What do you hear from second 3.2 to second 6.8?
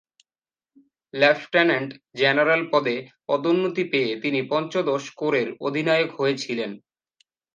পদোন্নতি পেয়ে তিনি পঞ্চদশ কোরের অধিনায়ক হয়েছিলেন।